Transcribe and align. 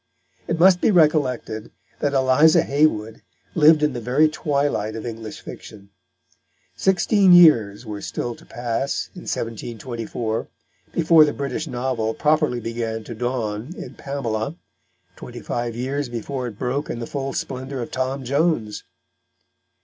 It 0.47 0.57
must 0.59 0.81
be 0.81 0.89
recollected 0.89 1.69
that 1.99 2.13
Eliza 2.15 2.63
Haywood 2.63 3.21
lived 3.53 3.83
in 3.83 3.93
the 3.93 4.01
very 4.01 4.27
twilight 4.27 4.95
of 4.95 5.05
English 5.05 5.41
fiction. 5.41 5.91
Sixteen 6.75 7.31
years 7.33 7.85
were 7.85 8.01
still 8.01 8.33
to 8.37 8.43
pass, 8.43 9.11
in 9.13 9.21
1724, 9.29 10.47
before 10.91 11.23
the 11.23 11.33
British 11.33 11.67
novel 11.67 12.15
properly 12.15 12.59
began 12.59 13.03
to 13.03 13.13
dawn 13.13 13.75
in 13.77 13.93
Pamela, 13.93 14.55
twenty 15.15 15.39
five 15.39 15.75
years 15.75 16.09
before 16.09 16.47
it 16.47 16.57
broke 16.57 16.89
in 16.89 16.97
the 16.97 17.05
full 17.05 17.31
splendour 17.33 17.79
of 17.79 17.91
Tom 17.91 18.23
Jones. 18.23 18.83